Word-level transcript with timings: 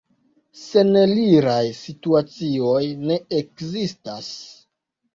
Seneliraj 0.61 1.61
situacioj 1.83 2.83
ne 3.07 3.21
ekzistas. 3.45 4.37